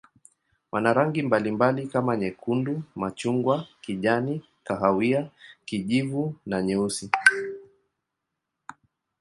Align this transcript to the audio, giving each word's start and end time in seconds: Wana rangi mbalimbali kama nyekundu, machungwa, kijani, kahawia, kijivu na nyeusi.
Wana 0.71 0.93
rangi 0.93 1.21
mbalimbali 1.21 1.87
kama 1.87 2.17
nyekundu, 2.17 2.83
machungwa, 2.95 3.67
kijani, 3.81 4.41
kahawia, 4.63 5.29
kijivu 5.65 6.35
na 6.45 6.61
nyeusi. 6.61 7.09